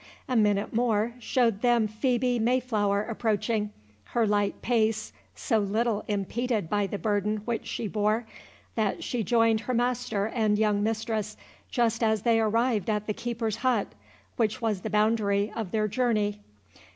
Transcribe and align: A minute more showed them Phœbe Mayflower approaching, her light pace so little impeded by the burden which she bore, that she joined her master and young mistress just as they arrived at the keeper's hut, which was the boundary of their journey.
A 0.27 0.35
minute 0.35 0.73
more 0.73 1.13
showed 1.19 1.61
them 1.61 1.87
Phœbe 1.87 2.39
Mayflower 2.41 3.03
approaching, 3.03 3.69
her 4.05 4.25
light 4.25 4.59
pace 4.63 5.13
so 5.35 5.59
little 5.59 6.03
impeded 6.07 6.71
by 6.71 6.87
the 6.87 6.97
burden 6.97 7.43
which 7.45 7.67
she 7.67 7.87
bore, 7.87 8.25
that 8.73 9.03
she 9.03 9.23
joined 9.23 9.59
her 9.59 9.75
master 9.75 10.25
and 10.25 10.57
young 10.57 10.81
mistress 10.81 11.37
just 11.69 12.01
as 12.01 12.23
they 12.23 12.39
arrived 12.39 12.89
at 12.89 13.05
the 13.05 13.13
keeper's 13.13 13.57
hut, 13.57 13.93
which 14.37 14.59
was 14.59 14.81
the 14.81 14.89
boundary 14.89 15.51
of 15.55 15.69
their 15.69 15.87
journey. 15.87 16.39